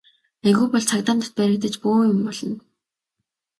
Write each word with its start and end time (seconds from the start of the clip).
Аягүй 0.45 0.67
бол 0.71 0.87
цагдаа 0.91 1.15
нарт 1.17 1.33
баригдаж 1.39 1.73
бөөн 1.83 2.09
юм 2.13 2.19
болно. 2.27 2.55